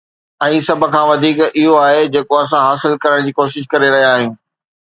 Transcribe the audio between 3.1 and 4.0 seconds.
جي ڪوشش ڪري